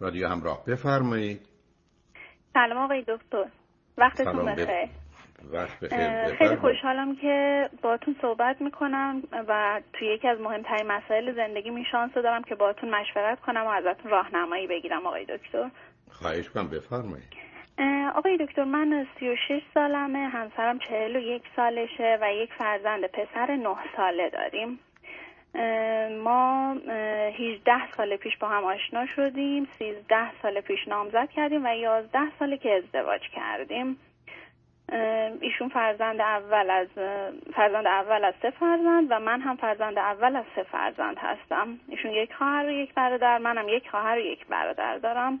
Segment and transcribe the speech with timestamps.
[0.00, 1.40] رادیو همراه بفرمایید.
[2.54, 3.44] سلام آقای دکتر.
[3.98, 4.88] وقتتون بخیر.
[5.52, 6.34] وقت بخیر.
[6.36, 12.14] خیلی خوشحالم که باتون صحبت می‌کنم و توی یکی از مهمترین مسائل زندگی می شانس
[12.14, 15.70] دارم که باتون مشورت کنم و ازتون راهنمایی بگیرم آقای دکتر.
[16.10, 17.50] خواهش کنم بفرمایید.
[18.14, 24.78] آقای دکتر من 36 سالمه همسرم 41 سالشه و یک فرزند پسر 9 ساله داریم.
[26.24, 26.76] ما
[27.38, 32.56] 18 سال پیش با هم آشنا شدیم 13 سال پیش نامزد کردیم و 11 ساله
[32.56, 33.98] که ازدواج کردیم.
[35.40, 36.88] ایشون فرزند اول از
[37.54, 41.78] فرزند اول از سه فرزند و من هم فرزند اول از سه فرزند هستم.
[41.88, 45.40] ایشون یک خواهر و یک برادر منم یک خواهر و یک برادر دارم.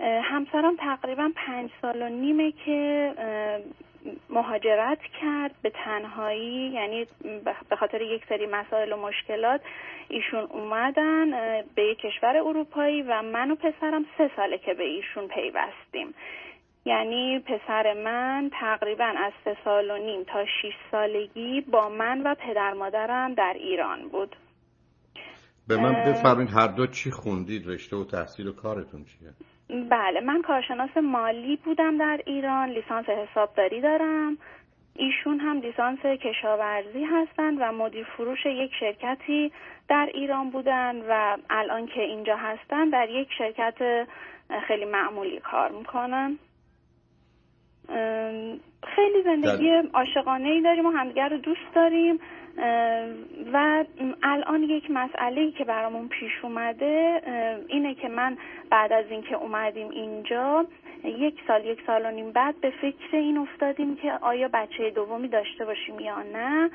[0.00, 3.12] همسرم تقریبا پنج سال و نیمه که
[4.30, 7.06] مهاجرت کرد به تنهایی یعنی
[7.70, 9.60] به خاطر یک سری مسائل و مشکلات
[10.08, 11.30] ایشون اومدن
[11.74, 16.14] به یک کشور اروپایی و من و پسرم سه ساله که به ایشون پیوستیم.
[16.84, 22.34] یعنی پسر من تقریبا از سه سال و نیم تا شیش سالگی با من و
[22.34, 24.36] پدر مادرم در ایران بود.
[25.68, 29.30] به من بفرمایید هر دو چی خوندید رشته و تحصیل و کارتون چیه؟
[29.68, 34.38] بله من کارشناس مالی بودم در ایران لیسانس حسابداری دارم.
[34.96, 39.52] ایشون هم لیسانس کشاورزی هستند و مدیر فروش یک شرکتی
[39.88, 44.06] در ایران بودن و الان که اینجا هستن در یک شرکت
[44.66, 46.38] خیلی معمولی کار می‌کنن.
[48.96, 52.20] خیلی زندگی عاشقانه ای داریم و همدیگر رو دوست داریم.
[54.32, 57.22] الان یک مسئله که برامون پیش اومده
[57.68, 58.36] اینه که من
[58.70, 60.66] بعد از اینکه اومدیم اینجا
[61.04, 65.28] یک سال یک سال و نیم بعد به فکر این افتادیم که آیا بچه دومی
[65.28, 66.70] داشته باشیم یا نه.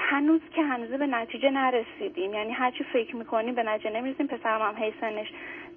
[0.00, 2.34] هنوز که هنوز به نتیجه نرسیدیم.
[2.34, 4.26] یعنی هرچی فکر می‌کنیم به نتیجه نمی‌رسیم.
[4.26, 5.26] پسرم هم حیثنش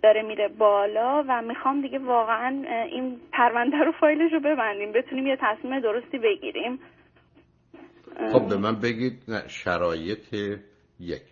[0.03, 4.91] داره میره بالا و می‌خوام دیگه واقعا این پرونده رو فایلش رو ببندیم.
[4.91, 6.80] بتونیم یه تصمیم درستی بگیریم.
[8.33, 10.36] خب به من بگید شرایط
[11.02, 11.23] یک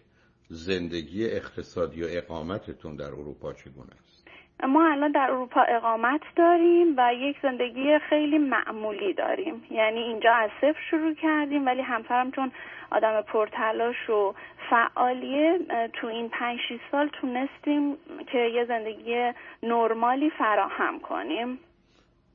[0.49, 4.27] زندگی اقتصادی و اقامتتون در اروپا چگونه است؟
[4.67, 9.63] ما الان در اروپا اقامت داریم و یک زندگی خیلی معمولی داریم.
[9.71, 12.51] یعنی اینجا از صفر شروع کردیم ولی همسرم چون
[12.91, 14.33] آدم پرتلاش و
[14.69, 15.59] فعالیه
[15.93, 16.59] تو این پنج
[16.91, 17.97] سال تونستیم
[18.31, 19.31] که یه زندگی
[19.63, 21.59] نرمالی فراهم کنیم.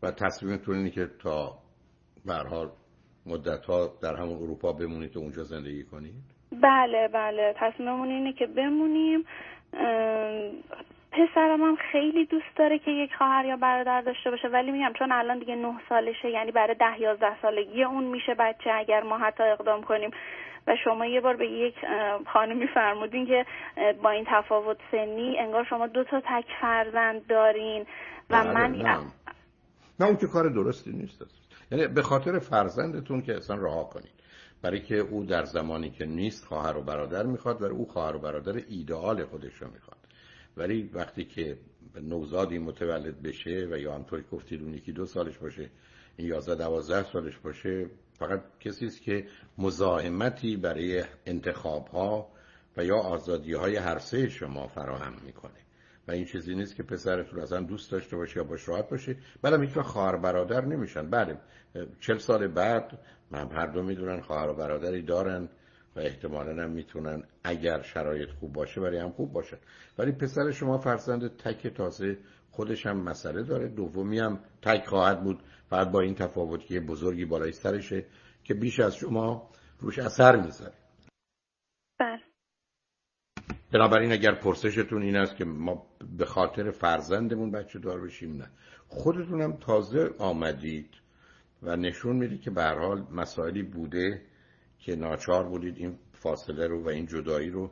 [0.02, 1.58] و تصمیمتون اینه که تا
[2.26, 2.70] برحال
[3.26, 7.54] مدت ها در همون اروپا بمونید و اونجا زندگی کنید؟ بله بله.
[7.58, 9.24] تصمیممون اینه که بمونیم.
[11.12, 14.48] پسرم هم خیلی دوست داره که یک خواهر یا برادر داشته باشه.
[14.48, 18.70] ولی میگم چون الان دیگه نه سالشه یعنی برای ده یازده سالگی اون میشه بچه.
[18.74, 20.10] اگر ما حتی اقدام کنیم
[20.66, 21.74] و شما یه بار به یک
[22.32, 23.46] خانمی فرمودین که
[24.02, 27.82] با این تفاوت سنی انگار شما دو تا تک فرزند دارین
[28.30, 28.98] و بله، من نه.
[30.00, 31.24] نه اون که کار درستی نیست.
[31.70, 34.23] یعنی به خاطر فرزندتون که اصلا رها کنید.
[34.64, 38.18] برای که او در زمانی که نیست خواهر و برادر می‌خواد و او خواهر و
[38.18, 39.98] برادر ایدئال خودش رو می‌خواد.
[40.56, 41.58] ولی وقتی که
[42.02, 45.70] نوزادی متولد بشه و یا همطوری گفتید اون یکی دو سالش باشه
[46.16, 47.86] این یازده دوازده سالش باشه
[48.18, 49.26] فقط کسی است که
[49.58, 52.28] مزاحمتی برای انتخاب ها
[52.76, 55.63] و یا آزادی های هر سه شما فراهم می‌کنه.
[56.08, 59.16] و این چیزی نیست که پسرتون اصلا دوست داشته باشه یا باش راحت باشه.
[59.42, 61.10] بعدم هیچ خواهر برادر نمیشن.
[61.10, 61.38] بله
[62.00, 62.98] چل سال بعد
[63.30, 65.48] من هر دو می‌دونن خواهر و برادری دارن
[65.96, 69.58] و احتمالا هم می‌تونن اگر شرایط خوب باشه برای هم خوب باشه.
[69.98, 72.18] ولی پسر شما فرزند تک تازه
[72.50, 73.68] خودش هم مسئله داره.
[73.68, 75.42] دومی هم تک خواهد بود.
[75.70, 78.04] بعد با این تفاوت که بزرگی بالای سرشه
[78.44, 79.50] که بیش از شما
[79.80, 80.72] روش اثر می‌ذاره.
[80.72, 80.83] بله
[83.74, 85.86] بنابراین اگر پرسشتون این است که ما
[86.18, 88.50] به خاطر فرزندمون بچه دار بشیم نه.
[88.88, 90.90] خودتونم تازه آمدید
[91.62, 94.22] و نشون می‌دید که به حال مسائلی بوده
[94.78, 97.70] که ناچار بودید این فاصله رو و این جدایی رو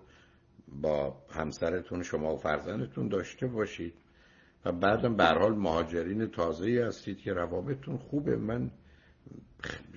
[0.69, 3.95] با همسرتون شما و فرزندتون داشته باشید.
[4.65, 8.37] و بعدم به حال مهاجرین تازه هستید که روابطتون خوبه.
[8.37, 8.71] من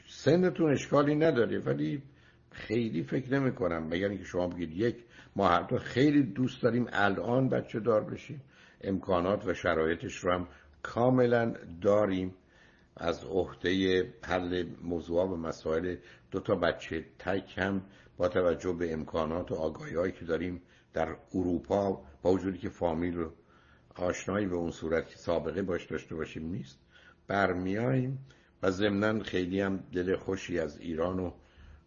[0.08, 2.04] سنتون اشکالی نداره ولی
[2.52, 5.05] خیلی فکر نمی کنم مگر اینکه شما بگید یک
[5.36, 8.42] ما هر خیلی دوست داریم الان بچه دار بشیم.
[8.82, 10.48] امکانات و شرایطش رو هم
[10.84, 12.34] کاملا داریم.
[12.98, 15.96] از عهده حل موضوع و مسائل
[16.32, 17.82] دو تا بچه تک هم
[18.18, 20.62] با توجه به امکانات و آگاهی که داریم
[20.94, 23.30] در اروپا با وجودی که فامیل و
[23.96, 26.80] آشنایی به اون صورت که سابقه باش داشته باشیم نیست
[27.28, 28.20] برمیاییم
[28.64, 31.32] و ضمنا خیلی هم دل خوشی از ایران و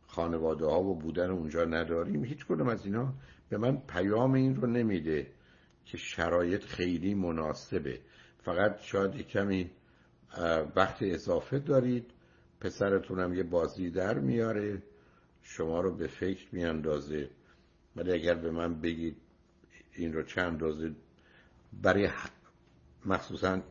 [0.07, 2.25] خانواده ها و بودن اونجا نداریم.
[2.25, 3.15] هیچ کدوم از اینا
[3.49, 5.27] به من پیام این رو نمیده
[5.85, 8.01] که شرایط خیلی مناسبه.
[8.39, 9.71] فقط شاید کمی
[10.77, 12.11] وقت اضافه دارید.
[12.61, 14.83] پسرتونم یه بازی در میاره.
[15.43, 17.31] شما رو به فکر میاندازه.
[17.97, 19.17] ولی اگر به من بگید
[19.93, 20.93] این رو چند روزه
[21.83, 22.09] برای
[23.07, 23.63] مخصوصا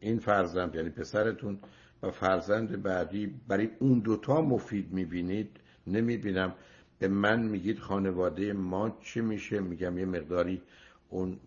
[0.00, 1.60] این فرزند یعنی پسرتون
[2.02, 6.54] و فرزند بعدی برای اون دوتا مفید می‌بینید نمی‌بینم.
[6.98, 10.62] به من میگید خانواده ما چی میشه؟ میگم یه مقداری
[11.08, 11.40] اون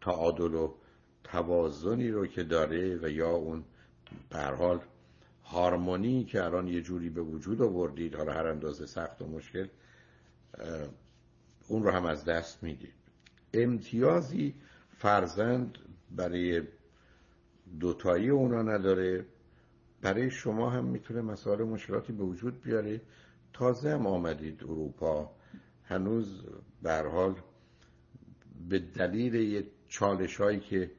[0.00, 0.74] تعادل و
[1.24, 3.64] توازنی رو که داره و یا اون
[4.32, 4.80] حال
[5.44, 9.66] هارمونی که الان یه جوری به وجود آوردید حالا هر اندازه سخت و مشکل
[11.68, 12.94] اون رو هم از دست می‌دید.
[13.54, 14.54] امتیازی
[14.98, 15.78] فرزند
[16.10, 16.62] برای
[17.80, 19.26] دوتایی اونا نداره.
[20.02, 23.00] برای شما هم می‌تونه مسائل مشکلاتی به وجود بیاره.
[23.52, 25.30] تازه هم آمدید اروپا.
[25.84, 26.44] هنوز
[26.82, 27.34] بر حال
[28.68, 30.90] به دلیل یه چالش هایی که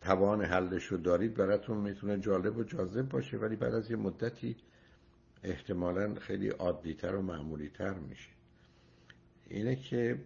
[0.00, 4.56] توان حلش رو دارید براتون می‌تونه جالب و جاذب باشه ولی بعد از یه مدتی
[5.44, 8.30] احتمالا خیلی عادیتر و معمولیتر میشه.
[9.48, 10.20] اینه که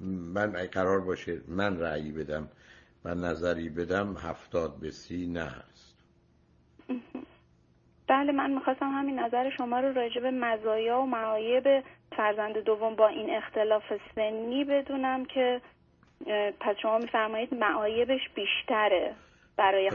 [0.00, 2.48] من قرار باشه من رأیی بدم
[3.04, 5.64] و نظری بدم هفتاد به سی نه.
[8.08, 11.84] بله من می‌خواستم همین نظر شما رو راجع به مزایا و معایب
[12.16, 13.82] فرزند دوم با این اختلاف
[14.14, 15.60] سنی بدونم که
[16.60, 19.14] پس شما میفرمایید معایبش بیشتره
[19.56, 19.90] برای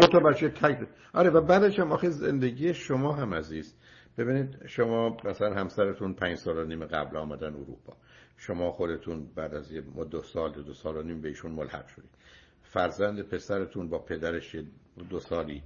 [0.00, 0.78] دو تا بچه تک
[1.14, 3.76] آره و بعدش هم آخه زندگی شما هم عزیز.
[4.18, 7.92] ببینید شما مثلا همسرتون پنج سال و نیم قبل آمدن اروپا.
[8.36, 9.80] شما خودتون بعد از یه
[10.10, 12.10] دو سال دو سال و نیم بهشون ملحق شدید.
[12.62, 14.56] فرزند پسرتون با پدرش
[15.10, 15.62] دو سالی.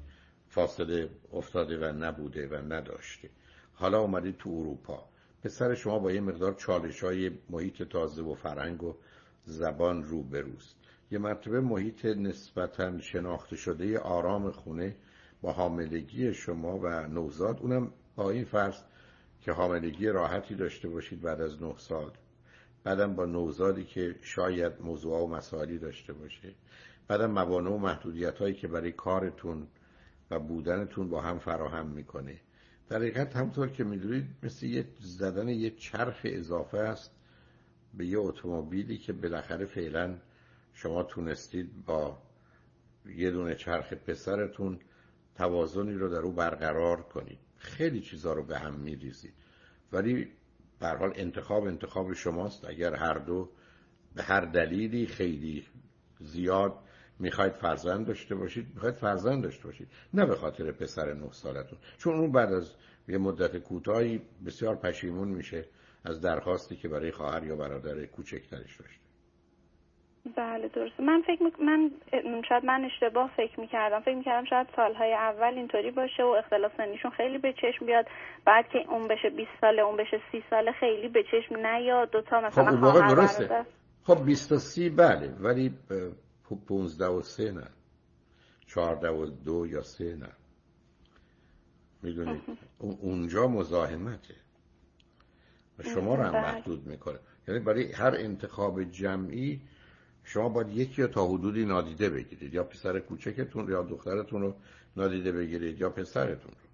[0.55, 3.31] فاصله افتاده و نبوده و نداشته.
[3.75, 5.05] حالا اومدید تو اروپا.
[5.43, 8.95] پسر شما با یه مقدار چالش های محیط تازه و فرنگ و
[9.45, 10.77] زبان رو بروست
[11.11, 14.97] یه مرتبه محیط نسبتا شناخته شده آرام خونه
[15.43, 17.61] با حاملگی شما و نوزاد.
[17.61, 18.77] اونم با این فرض
[19.41, 22.11] که حاملگی راحتی داشته باشید بعد از نه سال.
[22.85, 26.55] بعدم با نوزادی که شاید موضوع و مسائلی داشته باشه.
[27.09, 29.67] بعدم موانع و محدودیت هایی که برای کارتون
[30.39, 32.41] بودنتون با هم فراهم می‌کنه.
[32.89, 37.11] در حقیقت همطور که می‌دونید مثل یه زدن یه چرخ اضافه است
[37.95, 40.19] به یه اتومبیلی که بالاخره فعلا
[40.73, 42.19] شما تونستید با
[43.07, 44.79] یه دونه چرخ پسرتون
[45.35, 47.39] توازنی رو در او برقرار کنید.
[47.57, 49.35] خیلی چیزها رو به هم میریزید.
[49.93, 50.29] ولی
[50.81, 52.65] به حال انتخاب انتخاب شماست.
[52.65, 53.51] اگر هر دو
[54.15, 55.65] به هر دلیلی خیلی
[56.21, 56.79] زیاد
[57.19, 59.89] می‌خواید فرزند داشته باشید می‌خواید فرزند داشته باشید.
[60.15, 61.79] نه به خاطر پسر نه سالتون.
[61.99, 62.75] چون اون بعد از
[63.09, 65.65] یه مدت کوتاهی بسیار پشیمون میشه
[66.05, 69.05] از درخواستی که برای خواهر یا برادر کوچکترش داشته.
[70.37, 71.03] بله درسته.
[71.03, 71.51] من فکر می...
[71.67, 71.91] من
[72.49, 74.01] شاید من اشتباه فکر می‌کردم.
[74.01, 78.07] فکر می‌کردم شاید سالهای اول اینطوری باشه و اختلاف سنیشون خیلی به چشم بیاد.
[78.45, 82.11] بعد که اون بشه 20 ساله اون بشه 30 ساله خیلی به چشم نیاد.
[82.11, 83.67] دوتا مثلا خب درسته.
[84.05, 85.35] خب 20 تا 30 بله.
[85.41, 85.75] ولی
[86.51, 87.69] 15 و 3 نه.
[88.67, 90.29] 14 و 2 یا 3 نه.
[92.03, 92.43] می‌دونید
[92.79, 94.35] اونجا مزاحمته.
[95.79, 96.43] و شما رو هم بله.
[96.43, 97.19] محدود می‌کنه.
[97.49, 99.61] یعنی برای هر انتخاب جمعی
[100.25, 102.55] شما باید یکی رو تا حدودی نادیده بگیرید.
[102.55, 104.55] یا پسر کوچکتون یا دخترتون رو
[104.97, 106.69] نادیده بگیرید یا پسرتون رو.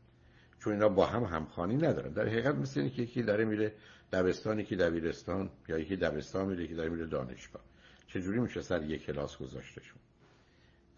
[0.59, 2.13] چون اینا با هم همخانی ندارن.
[2.13, 3.73] در حقیقت مثل اینه که یکی داره میره
[4.13, 7.63] دبستان یکی دبیرستان یا یکی دبستان میره یکی داره میره دانشگاه.
[8.13, 10.01] چجوری میشه سر یک کلاس گذاشته شون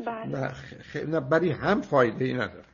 [0.07, 0.26] بله.
[0.26, 0.49] نه,
[0.83, 0.97] خ...
[0.97, 2.64] نه برای هم فایده ای نداره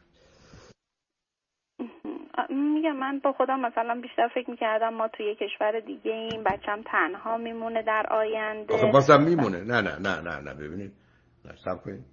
[2.50, 7.36] میگم من با خودم مثلا بیشتر فکر می‌کردم ما توی کشور دیگه این بچم تنها
[7.36, 8.74] میمونه در آینده.
[8.74, 9.64] آخه بازم میمونه.
[9.64, 10.92] نه نه نه نه نه ببینید.
[11.44, 12.04] نه سب کنید.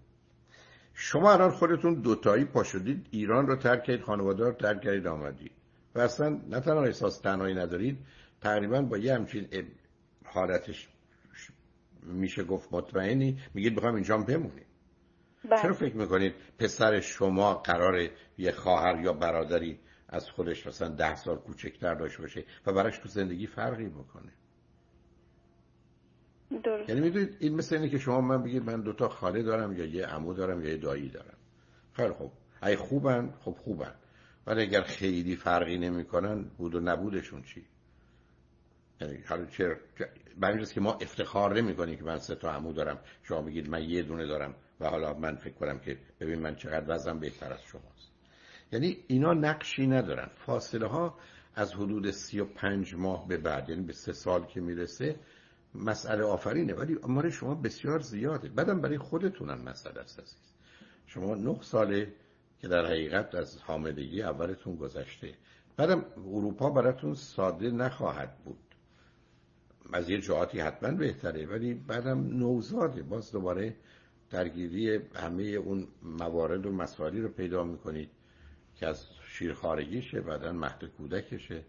[0.93, 5.51] شما الان خودتون دوتایی پا شدید ایران رو ترک کردید خانواده رو ترک کردید آمدید.
[5.95, 7.97] و اصلا نه تنها احساس تنهایی ندارید
[8.41, 9.47] تقریبا با یه همچین
[10.25, 10.87] حالتش
[12.05, 14.65] میشه گفت مطمئنی؟ میگید بخوام اینجا بمونید
[15.49, 15.61] بله.
[15.61, 21.37] چرا فکر می‌کنید پسر شما قرار یه خواهر یا برادری از خودش مثلا ده سال
[21.37, 24.31] کوچکتر داشته باشه و براش تو زندگی فرقی بکنه؟
[26.63, 26.89] درست.
[26.89, 30.05] یعنی می‌دونید این مثل اینه که شما من بگید من دوتا خاله دارم یا یه
[30.05, 31.37] عمو دارم یا یه دایی دارم.
[31.93, 32.31] خیلی خوب.
[32.63, 33.95] ای خوبن؟ خب خوبن.
[34.47, 37.65] ولی اگر خیلی فرقی نمی‌کنن بود و نبودشون چی؟
[39.01, 39.45] حالا
[40.37, 42.99] برای که ما افتخار نمی کنیم که من سه تا عمو دارم.
[43.23, 46.95] شما بگید من یه دونه دارم و حالا من فکر کنم که ببین من چقدر
[46.95, 48.11] وزنم بهتر از شماست.
[48.71, 50.29] یعنی اینا نقشی ندارن.
[50.45, 51.19] فاصله ها
[51.55, 55.19] از حدود سی و پنج ماه به بعد یعنی به سه سال که می‌رسه
[55.75, 56.73] مسئله آفرینه.
[56.73, 58.49] ولی امار شما بسیار زیاده.
[58.49, 60.53] بعدم برای خودتونم مسئله است عزیز.
[61.07, 62.13] شما نه ساله
[62.59, 65.33] که در حقیقت از حاملگی اولتون گذشته.
[65.77, 68.64] بعدم اروپا براتون ساده نخواهد بود.
[69.93, 73.03] از یه جهاتی حتما بهتره ولی بعدم نوزاده.
[73.03, 73.75] باز دوباره
[74.29, 78.09] درگیری همه اون موارد و مسائلی رو پیدا می‌کنید
[78.75, 81.63] که از شیرخارگیشه بعدا مهد کودکشه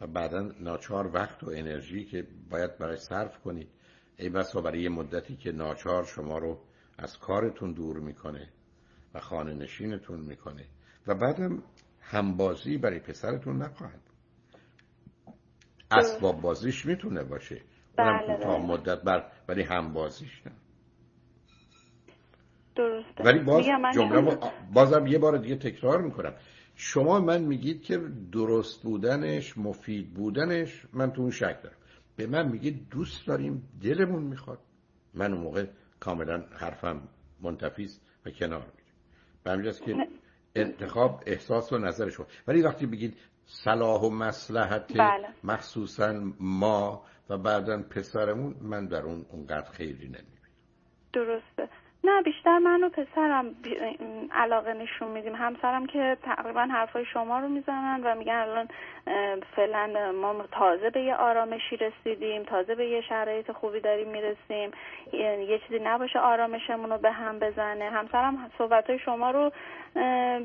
[0.00, 3.68] و بعدا ناچار وقت و انرژی که باید برای صرف کنید.
[4.16, 6.58] ای بسا برای یه مدتی که ناچار شما رو
[6.98, 8.48] از کارتون دور می‌کنه
[9.14, 10.64] و خانه نشینتون می‌کنه
[11.06, 11.62] و بعدم
[12.00, 14.11] همبازی برای پسرتون نخواهد
[15.98, 17.60] اسباب بازیش می‌تونه باشه.
[17.96, 18.66] بله تا بله.
[18.66, 20.52] مدت بر ولی همبازیش نه.
[22.76, 23.24] درسته.
[23.24, 24.38] ولی باز جمله
[24.72, 26.34] بازم یه بار دیگه تکرار می‌کنم.
[26.74, 27.98] شما من میگید که
[28.32, 31.76] درست بودنش مفید بودنش من تو اون شک دارم.
[32.16, 34.58] به من میگید دوست داریم دلمون می‌خواد.
[35.14, 35.66] من اون موقع
[36.00, 37.08] کاملا حرفم
[37.40, 40.06] منتفیست و کنار میریم به که
[40.54, 42.26] انتخاب احساس و نظر شما.
[42.46, 45.28] ولی وقتی بگید صلاح و مسلحت بله.
[45.44, 48.54] مخصوصا ما و بعدا پسرمون.
[48.62, 50.42] من در اون اونقدر خیلی نمی‌بینم.
[51.12, 51.68] درسته.
[52.04, 53.54] نه بیشتر من و پسرم
[54.32, 55.34] علاقه نشون میدیم.
[55.34, 58.68] همسرم که تقریبا حرفای شما رو می‌زنن و میگن الان
[59.56, 64.70] فعلا ما تازه به یه آرامشی رسیدیم تازه به یه شرایط خوبی داریم می‌رسیم.
[65.12, 67.90] یه چیزی نباشه آرامشمون رو به هم بزنه.
[67.90, 69.50] همسرم صحبت شما رو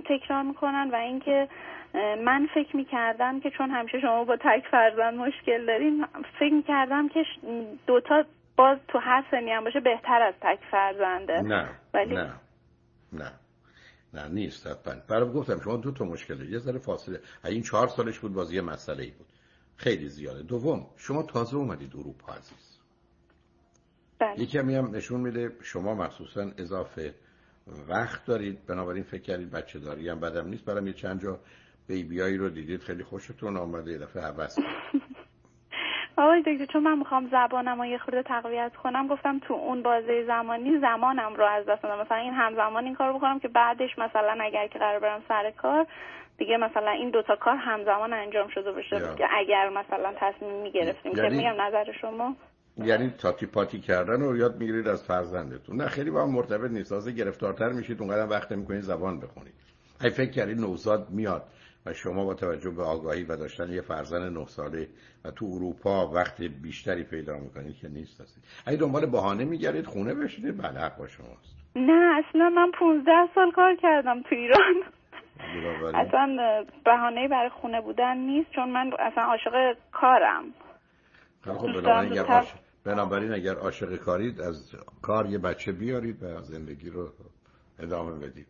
[0.05, 1.47] تکرار می‌کنن و اینکه
[1.93, 6.05] من فکر می‌کردم که چون همیشه شما با تک فرزند مشکل داریم
[6.39, 7.23] فکر می‌کردم که
[7.87, 8.23] دوتا
[8.57, 11.41] باز تو هر سنی هم باشه بهتر از تک فرزنده.
[11.41, 12.15] نه ولی...
[12.15, 12.33] نه
[13.13, 13.31] نه
[14.13, 14.93] نه نیست حتما.
[15.09, 16.45] برای گفتم شما دو تا مشکله.
[16.45, 17.19] یه ذره فاصله.
[17.45, 19.27] این چهار سالش بود بازی مسئله ای بود.
[19.75, 20.43] خیلی زیاده.
[20.43, 22.79] دوم شما تازه اومدید اروپا عزیز.
[24.19, 24.39] بله.
[24.39, 27.13] یکی هم نشون میده شما مخصوصا اضافه
[27.89, 28.65] وقت دارید.
[28.65, 30.65] بنابراین فکر کردید بچه داری هم بدم نیست.
[30.65, 31.39] برام یه چند جا
[31.87, 34.59] بیبیایی رو دیدید خیلی خوشتون آمده یه دفعه عوض
[36.17, 40.25] آقای دکتر چون من می‌خوام زبانم رو یه خورده تقویت کنم گفتم تو اون بازه
[40.27, 42.01] زمانی زمانم رو از دست دادم.
[42.01, 45.87] مثلا این همزمان این کار بکنم که بعدش مثلا اگر که قرار برم سر کار
[46.37, 48.99] دیگه مثلا این دوتا کار همزمان انجام شده باشه.
[49.17, 51.29] که اگر مثلا تصمیم می‌گرفتیم یعنی...
[51.29, 52.35] که میگم نظر شما.
[52.77, 55.75] یعنی تاتی پاتی کردن رو یاد می‌گیرید از فرزندتون.
[55.75, 56.89] نه خیلی با هم مرتبط نیست.
[56.89, 59.53] تازه گرفتارتر میشید اونقدر وقت می‌کنید زبان بخونید.
[60.01, 61.43] ای فکر کردید نوزاد میاد.
[61.87, 64.87] و شما با توجه به آگاهی و داشتن یه فرزند نه ساله
[65.25, 68.43] و تو اروپا وقت بیشتری پیدا می‌کنید که نیست هستید.
[68.65, 71.55] اگه دنبال بهانه میگردید خونه بشینید بله حق با شماست.
[71.75, 74.75] نه اصلا من 15 سال کار کردم تو ایران.
[75.95, 76.37] اصلا
[76.85, 80.43] بهانه برای خونه بودن نیست چون من اصلا عاشق کارم.
[81.41, 82.43] خب بنابراین اگر,
[82.83, 87.09] بنابراین اگر عاشق کارید از کار یه بچه بیارید و زندگی رو
[87.79, 88.47] ادامه بدید.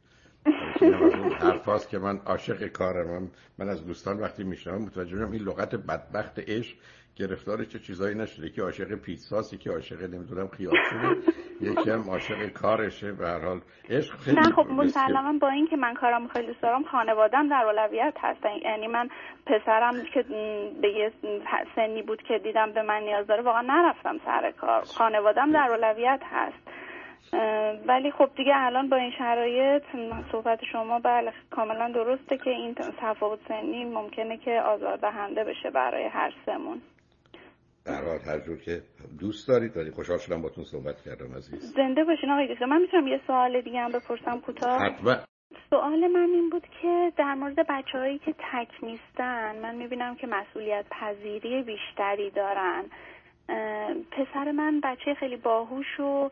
[1.39, 3.07] حرف که من عاشق کارم.
[3.07, 3.27] من,
[3.59, 6.75] من از دوستان وقتی میشنم متوجه این لغت بدبخت عشق
[7.15, 8.49] گرفتار چه چیزایی نشده.
[8.49, 11.15] که عاشق پیتزاست که عاشق نمی‌دونم خیارشونه
[11.61, 13.61] یکی هم عاشق کارشه به هر حال.
[13.89, 17.63] عشق خیلی نه خب مسلما با این که من کارم خیلی دوست دارم خانوادم در
[17.65, 18.49] اولویت هستن.
[18.63, 19.09] یعنی من
[19.45, 20.25] پسرم که
[20.81, 21.11] به یه
[21.75, 24.81] سنی بود که دیدم به من نیاز داره واقعا نرفتم سر کار.
[24.81, 26.86] خانوادم در اولویت هست.
[27.87, 29.83] ولی خب دیگه الان با این شرایط
[30.31, 36.33] صحبت شما بله کاملا درسته که این تفاوت سنی ممکنه که آزاردهنده بشه برای هر
[36.45, 36.81] سمون
[37.87, 38.81] در حال هر جور که
[39.19, 41.73] دوست دارید ولی خوشحال شدم باتون صحبت کردم عزیز.
[41.75, 42.65] زنده باشین آقای دکتر.
[42.65, 45.15] من می‌تونم یه سوال دیگه هم بپرسم کوتاه؟ حتما.
[45.69, 50.85] سوال من این بود که در مورد بچههایی که تک نیستن من می‌بینم که مسئولیت
[50.91, 52.83] پذیری بیشتری دارن.
[54.11, 56.29] پسر من بچه خیلی باهوش و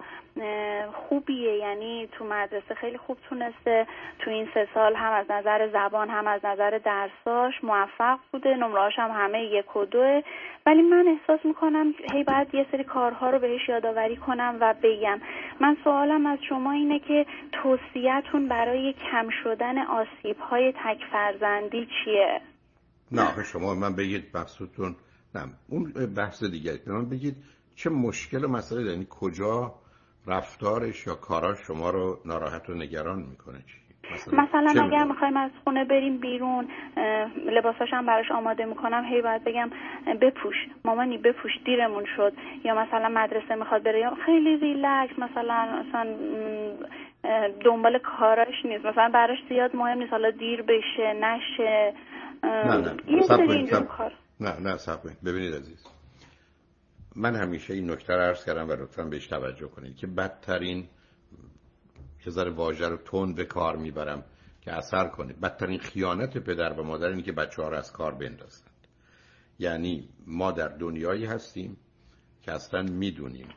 [0.94, 1.58] خوبیه.
[1.58, 3.88] یعنی تو مدرسه خیلی خوب تونسته.
[4.20, 8.56] تو این سه سال هم از نظر زبان هم از نظر درساش موفق بوده.
[8.56, 10.22] نمرهاش هم همه یک و دوه.
[10.66, 15.22] ولی من احساس می‌کنم هی باید یه سری کارها رو بهش یادآوری کنم و بگم.
[15.60, 22.42] من سوالم از شما اینه که توصیهتون برای کم شدن آسیب های تک فرزندی چیه؟
[23.12, 24.96] نه شما من بگید مقصودتون
[25.36, 25.84] نه اون
[26.18, 27.36] بحث دیگری من بگید
[27.76, 29.74] چه مشکل و مسئله یعنی کجا
[30.28, 35.52] رفتارش یا کاراش شما رو ناراحت و نگران می‌کنه؟ چی؟ مثلا, مثلا اگر می‌خوایم از
[35.64, 36.68] خونه بریم بیرون
[37.46, 39.70] لباساش هم براش آماده می‌کنم هی باید بگم
[40.22, 40.56] بپوش.
[40.86, 42.34] مامانی بپوش دیرمون شد.
[42.64, 46.16] یا مثلا مدرسه می‌خواد بره یا خیلی ریلکس مثلا مثلا
[47.66, 48.86] دنبال کاراش نیست.
[48.86, 50.12] مثلا براش زیاد مهم نیست.
[50.12, 51.94] حالا دیر بشه نشه.
[52.44, 52.96] نه نه.
[53.08, 54.14] یه سری اینجور کار.
[54.40, 55.84] نه نه سب ببینید عزیز.
[57.16, 60.90] من همیشه این نکته رو عرض کردم و لطفا بهش توجه کنید که بدترین
[62.20, 64.24] که ذره واژه رو تند به کار می‌برم
[64.62, 65.34] که اثر کنه.
[65.34, 68.88] بدترین خیانت پدر و مادر اینه که بچه ها رو از کار بندازند.
[69.60, 71.78] یعنی ما در دنیایی هستیم
[72.42, 73.50] که اصلا می‌دونیم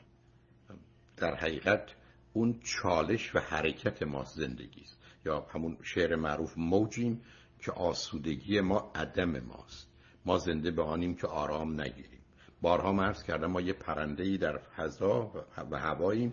[1.17, 1.89] در حقیقت
[2.33, 4.99] اون چالش و حرکت ما زندگی است.
[5.25, 7.23] یا همون شعر معروف موجیم
[7.61, 9.89] که آسودگی ما عدم ماست.
[10.29, 12.21] ما زنده به آنیم که آرام نگیریم.
[12.61, 16.33] بارها مرز کردم ما یه پرنده در فضا و هواییم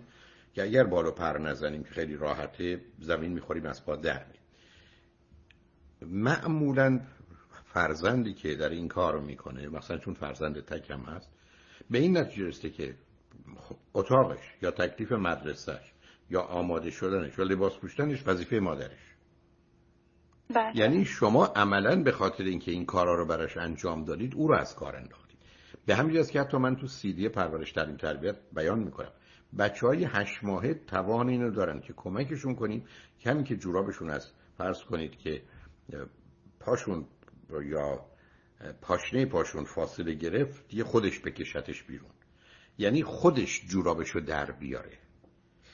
[0.54, 4.26] که اگر بالو پر نزنیم که خیلی راحته زمین می‌خوریم از پا در
[6.02, 7.00] معمولا
[7.74, 11.30] فرزندی که در این کار رو می‌کنه مثلا چون فرزند تکم هست
[11.90, 12.96] به این نتیجه رسته که
[13.94, 15.94] اتاقش یا تکلیف مدرسهش
[16.30, 19.15] یا آماده شدنش یا لباس پوشتنش وظیفه مادرش.
[20.50, 20.78] بله.
[20.78, 24.76] یعنی شما عملا به خاطر اینکه این کارا رو براش انجام دادید او رو از
[24.76, 25.40] کار انداختید.
[25.86, 29.12] به همین که حتی من تو سیدی پرورش در این تربیت بیان می‌کنم.
[29.60, 32.86] بچه های هشت ماهه توان اینو دارن که کمکشون کنیم
[33.22, 35.42] کمی که جورابشون از فرض کنید که
[36.60, 37.06] پاشون
[37.64, 38.06] یا
[38.82, 42.10] پاشنه پاشون فاصله گرفت یه خودش بکشتش بیرون.
[42.78, 44.98] یعنی خودش جورابشو در بیاره.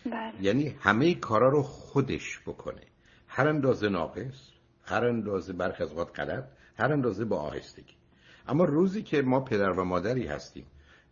[0.06, 0.34] بله.
[0.42, 2.82] یعنی همه کارا رو خودش بکنه.
[3.28, 4.51] هر اندازه ناقص.
[4.92, 6.44] هر اندازه برخ از غلط
[6.78, 7.96] هر اندازه با آهستگی.
[8.48, 10.66] اما روزی که ما پدر و مادری هستیم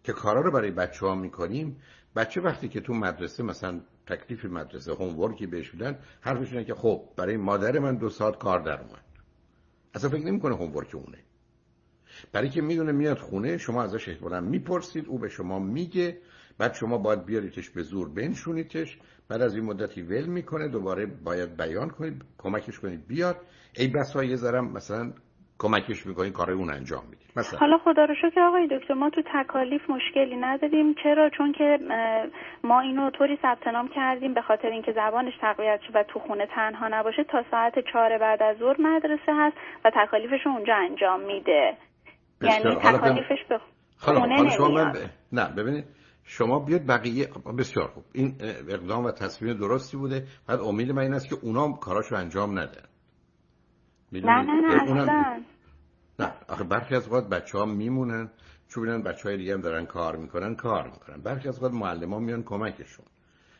[0.03, 1.81] که کارا رو برای بچه ها می‌کنیم
[2.15, 7.09] بچه وقتی که تو مدرسه مثلا تکلیف مدرسه هومورکی بهش میدن حرفش اینه که خب
[7.15, 9.05] برای مادر من دو ساعت کار در اومد.
[9.93, 11.17] اصلا فکر نمی‌کنه هومورک اونه.
[12.31, 16.17] برای که می‌دونه میاد خونه شما ازش احتمالا می‌پرسید او به شما میگه.
[16.59, 18.97] بعد شما باید بیاریدش به زور بنشونیدش
[19.29, 23.35] بعد از این مدتی ول می‌کنه دوباره باید بیان کنید کمکش کنید بیاد.
[23.77, 25.13] ای بسا یه ذرم مثلا
[25.59, 27.59] کمکش می‌کنید کار اون انجام می‌دید مثلا.
[27.59, 30.95] حالا خدا رو شکر آقای دکتر ما تو تکالیف مشکلی نداریم.
[31.03, 31.79] چرا؟ چون که
[32.63, 36.87] ما اینو طوری ثبت نام کردیم به خاطر اینکه زبانش تقویت و تو خونه تنها
[36.91, 41.77] نباشه تا ساعت چهار بعد از ظهر مدرسه هست و تکالیفش اونجا انجام میده.
[42.41, 43.59] یعنی تکالیفش به
[43.97, 44.95] خونه شما من ب...
[45.31, 45.98] نه ببینید.
[46.31, 48.03] شما بیاد بقیه بسیار خوب.
[48.13, 50.27] این اقدام و تصمیم درستی بوده.
[50.47, 52.81] بعد امید من این است که اونا کاراشو انجام نده.
[54.11, 55.43] نه نه نه اصلا.
[56.19, 58.29] نه آخه برخی از وقت بچه ها میمونن.
[58.67, 61.21] چون بینن بچه های دیگه هم دارن کار می‌کنن کار می‌کنن.
[61.21, 63.05] برخی از وقت معلم ها میان کمکشون.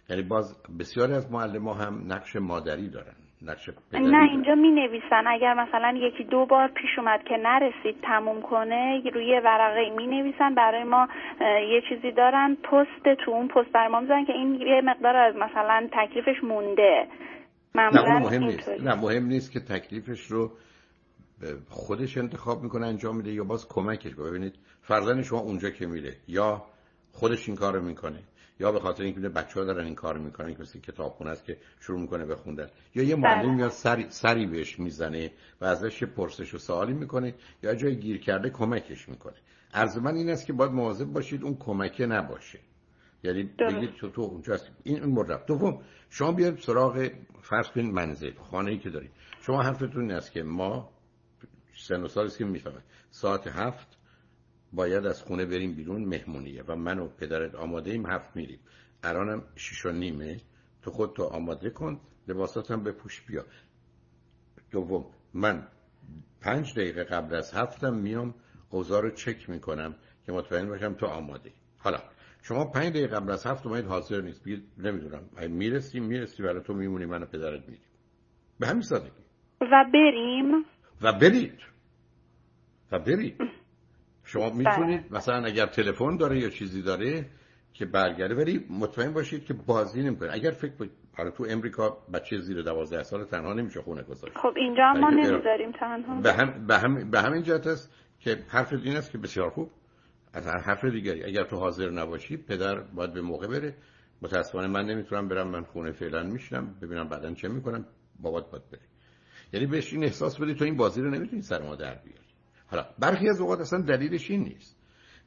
[0.09, 3.15] یعنی باز بسیاری از معلم ها هم نقش مادری دارن.
[3.41, 8.41] نقش نه اینجا می نویسن اگر مثلا یکی دو بار پیش اومد که نرسید تموم
[8.41, 11.07] کنه روی ورقه می نویسن برای ما
[11.43, 12.55] یه چیزی دارن.
[12.55, 17.07] پست تو اون پست برای ما می‌زنن که این یه مقدار از مثلا تکلیفش مونده.
[17.75, 18.69] نه مهم نیست.
[18.69, 20.51] نه مهم نیست که تکلیفش رو
[21.69, 26.61] خودش انتخاب می‌کنه انجام میده یا باز کمکش ببینید فرزند شما اونجا که میره یا
[27.11, 28.19] خودش این کار رو می‌کنه.
[28.59, 31.57] یا به خاطر اینکه بچه ها دارن این کار می‌کنن که مثل کتابخونه است که
[31.79, 33.55] شروع می‌کنه بخوندن یا یه معلم بله.
[33.55, 38.49] میاد سری, سری بهش می‌زنه و ازش پرسش و سوالی می‌کنه یا جای گیر کرده
[38.49, 39.35] کمکش می‌کنه.
[39.73, 42.59] عرض من این است که باید مواظب باشید اون کمکه نباشه.
[43.23, 47.93] یعنی بگید تو تو اونجا هست این اون مورد دوم شما بیاید سراغ فرض کنید
[47.93, 49.11] منزل خانه ای که دارید.
[49.41, 50.89] شما حرفتون این است که ما
[51.77, 53.98] سن و سالی که می‌فهمه ساعت هفت
[54.73, 58.59] باید از خونه بریم بیرون مهمونیه و من و پدرت آماده ایم هفت میریم.
[59.03, 60.37] الانم شیش و نیمه.
[60.81, 63.45] تو خود تو آماده کن لباساتم بپوش بیا.
[64.71, 65.67] دوم من
[66.41, 68.35] پنج دقیقه قبل از هفتم میام
[68.69, 71.99] اوضاع رو چک می‌کنم که مطمئن باشم تو آماده حالا
[72.41, 74.43] شما پنج دقیقه قبل از هفت اومدید حاضر نیست.
[74.43, 75.21] بگید نمی‌دونم.
[75.49, 77.85] می‌رسیم می‌رسی برای تو میمونی من و پدرت میریم.
[78.59, 79.11] به همین سادگی.
[79.61, 80.65] و بریم.
[81.01, 81.59] و برید.
[82.91, 83.37] و برید.
[84.29, 85.17] شما می‌تونید بله.
[85.17, 87.25] مثلا اگر تلفن داره یا چیزی داره
[87.73, 90.29] که برگرده ولی مطمئن باشید که بازی نمی‌کنه.
[90.33, 90.73] اگر فکر
[91.17, 94.37] حالا تو امریکا بچه زیر دوازده سال تنها نمیشه خونه گذاشت.
[94.37, 96.21] خب اینجا ما نمی‌ذاریم تنها.
[96.21, 99.71] به, هم به, هم به همین جهت است که حرف این است که بسیار خوب.
[100.33, 103.75] از هر حرف دیگری اگر تو حاضر نباشی پدر باید به موقع بره.
[104.21, 107.85] متاسفانه من نمی‌تونم برم من خونه فعلا میشنم ببینم بعدا چه می‌کنم.
[108.19, 108.81] بابات باید بره.
[109.53, 112.28] یعنی بهش این احساس بدی تو این بازی رو نمی‌تونی سر ما در بیاری.
[112.69, 114.75] حالا برخی از اوقات اصلا دلیلش این نیست.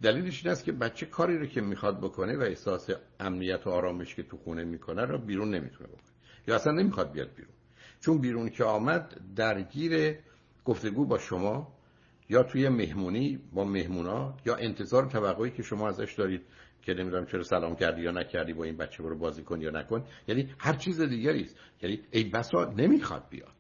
[0.02, 4.14] دلیلش این است که بچه کاری رو که می‌خواد بکنه و احساس امنیت و آرامش
[4.14, 6.12] که تو خونه می‌کنه رو بیرون نمی‌تونه بکنه.
[6.48, 7.54] یا اصلا نمی‌خواد بیاد بیرون.
[8.00, 10.18] چون بیرون که آمد درگیر
[10.64, 11.72] گفتگو با شما
[12.28, 16.42] یا توی مهمونی با مهمونا یا انتظار توقعی که شما ازش دارید
[16.82, 20.04] که نمی‌دونم چرا سلام کردی یا نکردی با این بچه برو بازی کن یا نکن.
[20.28, 21.56] یعنی هر چیز دیگری است.
[21.82, 23.52] یعنی ای بسا نمی‌خواد بیاد.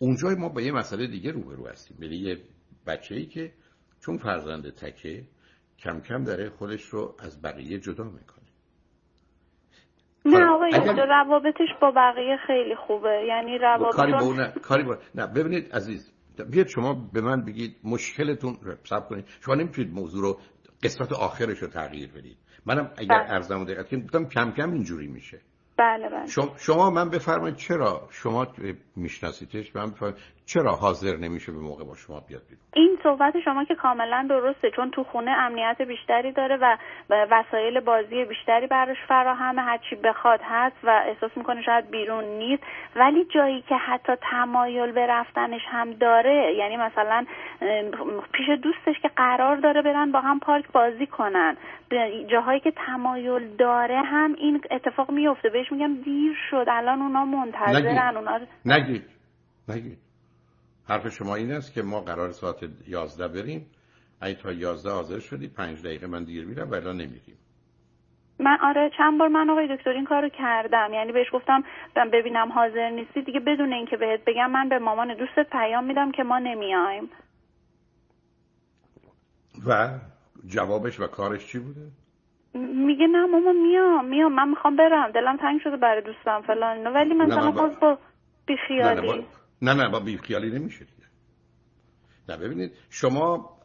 [0.00, 2.02] اونجا ما با یه مسئله دیگه روبرو هستیم.
[2.02, 2.38] یعنی یه
[2.86, 3.52] بچه ای که
[4.00, 5.24] چون فرزند تکه
[5.78, 8.36] کم کم داره خودش رو از بقیه جدا می‌کنه.
[10.24, 11.06] نه آقای اگر...
[11.06, 13.24] روابطش با بقیه خیلی خوبه.
[13.28, 16.12] یعنی روابط کاری با نه کاری با نه ببینید عزیز
[16.50, 19.24] بیاد شما به من بگید مشکلتون سب کنید.
[19.40, 20.40] شما نمی‌تونید موضوع رو
[20.82, 22.36] قسمت آخرش رو تغییر بدید.
[22.66, 23.32] منم اگر بله.
[23.32, 25.40] ارزم دقت کنید کم کم اینجوری میشه.
[25.78, 26.26] بله بله.
[26.56, 28.46] شما, من بفرمایید چرا شما
[28.96, 29.94] میشناسیدش؟ من
[30.46, 34.70] چرا حاضر نمیشه به موقع با شما بیاد بیرون؟ این صحبت شما که کاملا درسته
[34.76, 36.76] چون تو خونه امنیت بیشتری داره و
[37.10, 42.62] وسایل بازی بیشتری براش فراهمه هرچی بخواد هست و احساس می‌کنه شاید بیرون نیست.
[42.96, 47.26] ولی جایی که حتی تمایل به رفتنش هم داره یعنی مثلا
[48.32, 51.56] پیش دوستش که قرار داره برن با هم پارک بازی کنن.
[52.30, 56.66] جاهایی که تمایل داره هم این اتفاق میفته بهش میگم دیر شد.
[56.68, 59.04] الان اونا منتظرن اونا نگید.
[59.68, 60.05] نگید.
[60.88, 62.56] حرف شما این است که ما قرار ساعت
[62.88, 63.66] 11 بریم.
[64.22, 67.38] ای تا 11 حاضر شدی پنج دقیقه من دیر میرم ولی نمیریم.
[68.38, 70.90] من آره چند بار من آقای دکتر این کارو کردم.
[70.92, 71.64] یعنی بهش گفتم
[72.12, 73.22] ببینم حاضر نیستی.
[73.22, 77.10] دیگه بدون اینکه بهت بگم من به مامان دوستت پیام میدم که ما نمیایم.
[79.66, 79.88] و
[80.46, 81.80] جوابش و کارش چی بوده؟
[82.54, 87.14] میگه نه ماما میام میام من می‌خوام برم دلم تنگ شده برای دوستم فلان ولی
[87.14, 87.98] مثلا باز با
[88.46, 89.26] بیخیالی.
[89.62, 91.06] نه نه با بیخیالی نمیشه دیگه.
[92.28, 93.56] نه ببینید شما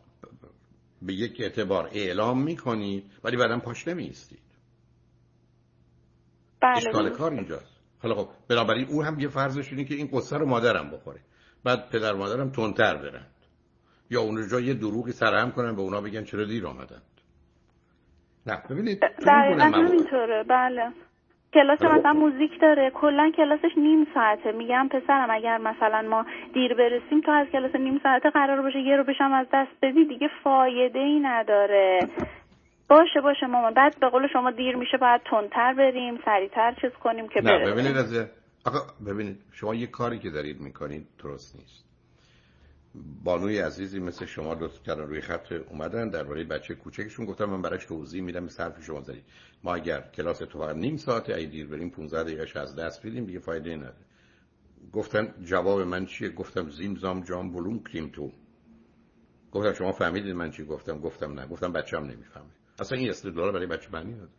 [1.02, 4.40] به یک اعتبار اعلام می‌کنید ولی بعدم پاش نمیستید
[6.62, 7.80] بله اشکال کار اینجاست.
[8.00, 11.20] حالا خب بنابراین او هم یه فرضش اینه که این قصه رو مادرم بخوره.
[11.64, 13.32] بعد پدر مادرم تندتر برند.
[14.10, 17.02] یا اونجا یه دروغی سرهم کنن به اونا بگن چرا دیر آمدند.
[18.46, 20.92] نه ببینید دقیقا همینطوره بله.
[21.54, 21.86] کلاس خب.
[21.86, 24.52] مثلا موزیک داره کلا کلاسش نیم ساعته.
[24.52, 28.96] میگم پسرم اگر مثلا ما دیر برسیم تو از کلاس نیم ساعته قرار باشه یه
[28.96, 32.00] رو بشم از دست بدی دیگه فایده ای نداره.
[32.90, 33.74] باشه باشه مامان.
[33.74, 37.98] بعد به قول شما دیر میشه باید تندتر بریم سریعتر چیز کنیم که نه ببینید
[37.98, 38.28] از
[38.66, 41.91] آقا ببینید شما یه کاری که دارید می‌کنید درست نیست.
[43.24, 46.10] بانوی عزیزی مثل شما دو تا روی خط اومدن.
[46.10, 49.24] درباره بچه کوچکشون گفتم من براش توضیح میدم صرف شما زدید
[49.64, 53.26] ما اگر کلاس تو فقط نیم ساعته ای دیر بریم 15 دقیقه از دست بدیم
[53.26, 53.96] دیگه فایده نداره.
[54.94, 58.32] گفتن جواب من چیه؟ گفتم زیم زام جام بلوم کریم تو.
[59.52, 61.48] گفتم شما فهمیدید من چی گفتم؟ گفتم نه.
[61.48, 62.52] گفتم بچه‌م نمی‌فهمه.
[62.80, 64.32] اصلا این استدلال برای بچه معنی نداره.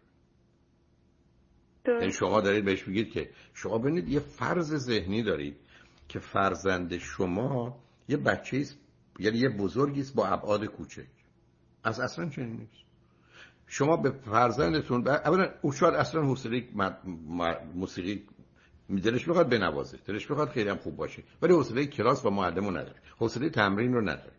[1.86, 5.56] یعنی شما دارید بهش میگید که شما ببینید یه فرض ذهنی دارید
[6.08, 8.78] که فرزند شما یه بچه است
[9.18, 11.06] یعنی یه بزرگی است با ابعاد کوچک.
[11.84, 12.82] از اصلا چنین نیست.
[13.66, 16.68] شما به فرزندتون اولا او شاید اصلا حوصله
[17.74, 18.26] موسیقی
[19.04, 19.98] دلش بخواد بنوازه.
[20.06, 21.22] دلش بخواد خیلی هم خوب باشه.
[21.42, 23.00] ولی حوصله کلاس و معلم نداره.
[23.18, 24.32] حوصله تمرین رو نداره.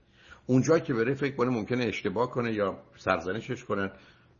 [0.46, 3.92] اونجا که بره فکر کنه ممکنه اشتباه کنه یا سرزنشش کنن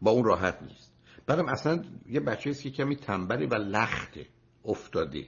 [0.02, 0.94] با اون راحت نیست.
[1.28, 4.26] بعدم اصلا یه بچه است که کمی تنبلی و لخته
[4.66, 5.28] افتاده.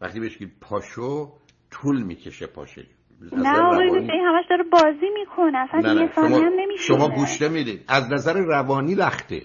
[0.00, 1.38] وقتی بهش پاشو
[1.70, 2.86] طول می‌کشه پاشه
[3.32, 6.12] نه آقای این همش داره بازی می‌کنه اصلا نه نه.
[6.14, 9.42] شما, هم شما گوش نمی‌دید از نظر روانی لخته.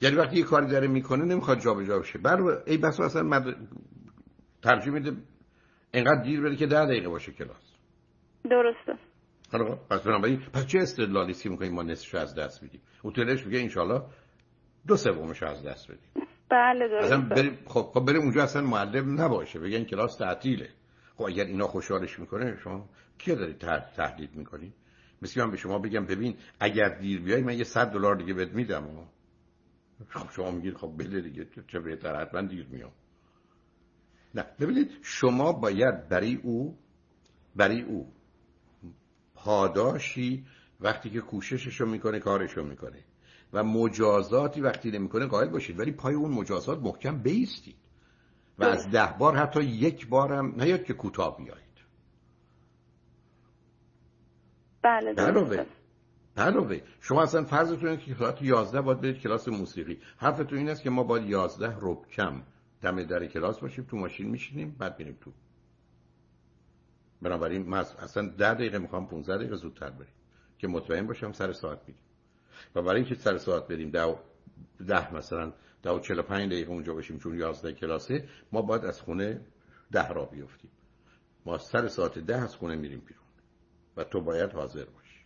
[0.00, 2.18] یعنی وقتی یه کاری داره می‌کنه نمی‌خواد جابجا بشه.
[2.18, 3.56] بر ای بس اصلا مد...
[4.62, 5.12] ترجیح میده
[5.94, 7.72] اینقدر دیر بره که ده دقیقه باشه کلاس.
[8.50, 8.94] درسته.
[9.52, 13.60] حالا پس بنابراین پس چه استدلالی سی می‌کنیم ما نصفش از دست میدیم اوتلش میگه
[13.60, 14.02] انشالله
[14.86, 16.26] دو سومش از دست بدیم.
[16.50, 17.16] بله درسته.
[17.16, 20.68] بریم خب خب بریم اونجا اصلا معلم نباشه بگن کلاس تعطیله.
[21.16, 23.58] خب اگر اینا خوشحالش می‌کنه شما کیا دارید
[23.96, 24.74] تهدید می‌کنید؟
[25.22, 28.52] مثل من به شما بگم ببین اگر دیر بیای من یه صد دلار دیگه بهت
[28.52, 29.08] میدم
[30.08, 32.92] خب شما میگید خب بله دیگه چه بهتر حتما دیر میام.
[34.34, 36.78] نه ببینید شما باید برای او
[37.56, 38.12] برای او
[39.34, 40.46] پاداشی
[40.80, 43.04] وقتی که کوششش رو می‌کنه کارش رو می‌کنه.
[43.52, 45.78] و مجازاتی وقتی نمی‌کنه قائل باشید.
[45.78, 47.76] ولی پای اون مجازات محکم بیستید.
[48.58, 51.64] و از ده بار حتی یک بارم نیاد که کوتاه بیایید.
[54.82, 55.12] بله
[56.36, 59.98] علاوه شما اصلا فرضتون اینه که کلاس 11 باید برید کلاس موسیقی.
[60.16, 62.42] حرفتون این است که ما باید 11 رب کم
[62.82, 65.32] دم در کلاس باشیم تو ماشین میشینیم بعد بریم تو.
[67.22, 70.12] بنابراین من اصلا 10 دقیقه می‌خوام 15 دقیقه زودتر بریم
[70.58, 72.02] که مطمئن باشم سر ساعت میریم.
[72.74, 74.18] و برای اینکه سر ساعت بریم ده,
[74.86, 75.52] ده مثلا
[75.84, 79.40] چل پنج دقیقه اونجا باشیم چون یازده کلاسه ما باید از خونه
[79.92, 80.70] ده را بیفتیم.
[81.46, 83.24] ما سر ساعت ده از خونه میریم بیرون
[83.96, 85.24] و تو باید حاضر باشی.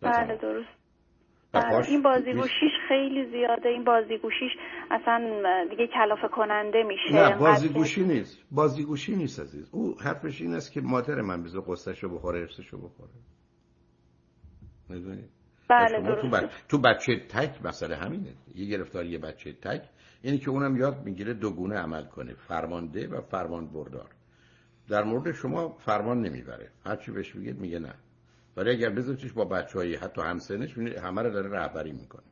[0.00, 0.68] بله درست.
[1.52, 3.68] بله این بازیگوشیش خیلی زیاده.
[3.68, 4.52] این بازیگوشیش
[4.90, 7.12] اصلا دیگه کلافه کننده میشه.
[7.12, 8.38] نه بازیگوشی نیست.
[8.50, 9.68] بازیگوشی نیست عزیز.
[9.72, 13.10] او حرفش این است که مادر من بذار قصهشو بخوره ارسشو بخوره.
[15.70, 18.34] بله درست تو, تو بچه تک مسئله همینه.
[18.54, 19.82] یه گرفتاری بچه تک.
[20.22, 22.34] اینی که اونم یاد می‌گیره دوگونه عمل کنه.
[22.34, 24.10] فرمانده و فرمان بردار.
[24.88, 26.70] در مورد شما فرمان نمی‌بره.
[26.84, 27.94] هرچی بهش بگید میگه نه.
[28.56, 32.22] ولی اگر بذارتش با بچه های حتی همسنش همه رو داره رهبری می‌کنه.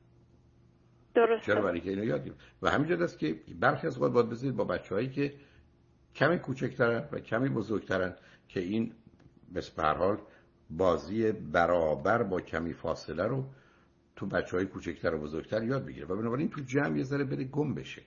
[1.14, 2.30] درست چرا برای که اینو یاد
[2.62, 5.34] و همینجا است که برخی از وقت باید بذارید با بچه هایی که
[6.14, 8.14] کمی کوچکترن و کمی بزرگترن
[8.48, 8.92] که این
[9.54, 10.18] به حال
[10.70, 13.44] بازی برابر با کمی فاصله رو
[14.16, 16.06] تو بچه های کوچکتر و بزرگتر یاد بگیره.
[16.06, 18.02] و بنابراین تو جمع یه ذره بره گم بشه.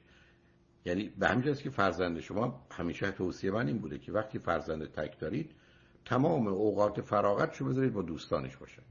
[0.85, 5.19] یعنی به همین که فرزند شما همیشه توصیه من این بوده که وقتی فرزند تک
[5.19, 5.51] دارید
[6.05, 8.81] تمام اوقات فراغت شو بذارید با دوستانش باشه.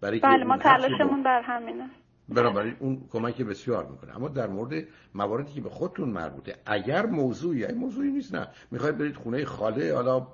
[0.00, 1.90] برای بله ما تلاشمون بر همینه.
[2.28, 4.16] بنابراین اون کمک بسیار می‌کنه.
[4.16, 8.48] اما در مورد مواردی که به خودتون مربوطه اگر موضوعی موضوعی نیست نه.
[8.70, 10.26] می‌خواید برید خونه خاله حالا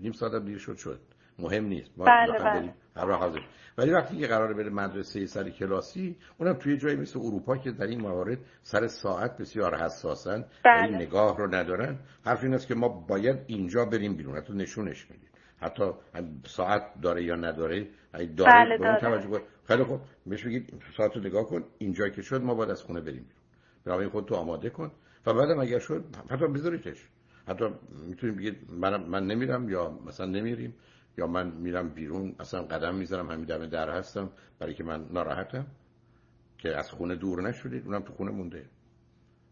[0.00, 1.00] نیم ساعت دیر شد شد.
[1.40, 1.90] مهم نیست.
[1.96, 3.14] ما بله بله.
[3.14, 3.40] حاضر.
[3.78, 7.86] ولی وقتی که قراره بره مدرسه سر کلاسی اونم توی جایی مثل اروپا که در
[7.86, 10.82] این موارد سر ساعت بسیار حساسن بله.
[10.82, 14.36] این نگاه رو ندارن حرف این است که ما باید اینجا بریم بیرون.
[14.36, 15.84] حتی نشونش می‌دید حتی
[16.46, 20.00] ساعت داره یا نداره اگه داره, بله توجه خیلی خوب.
[20.26, 21.64] بهش بگید ساعت رو نگاه کن.
[21.78, 23.40] اینجا که شد ما باید از خونه بریم بیرون.
[23.84, 24.90] برای خود تو آماده کن.
[25.26, 27.08] و بعدم اگر شد حتی بذاریتش
[27.48, 27.64] حتی
[28.08, 30.74] می‌تونیم بگید من, من نمیرم یا مثلا نمیریم.
[31.18, 35.66] یا من میرم بیرون اصلا قدم می‌ذارم همین دم در هستم برای که من ناراحتم
[36.58, 38.64] که از خونه دور نشدید اونم تو خونه مونده.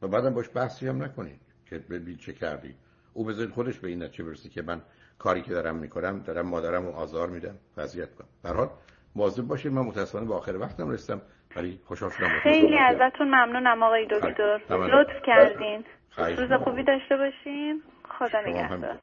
[0.02, 2.74] و بعدم باش بحثی هم نکنید که ببین چه کردی.
[3.12, 4.80] او بذارید خودش به این نتیجه برسه که من
[5.18, 8.28] کاری که دارم می‌کنم دارم مادرم رو آزار میدم وضعیت کنم.
[8.42, 8.70] به حال
[9.16, 9.72] مواظب باشید.
[9.72, 11.20] من متاسفانه به آخر وقتم رسیدم
[11.56, 14.60] ولی خوشحال شدم خیلی ازتون ممنونم آقای دکتر.
[14.70, 15.84] لطف کردین.
[16.16, 17.82] روز خوبی داشته باشین.
[18.18, 18.96] خدا نگهدار.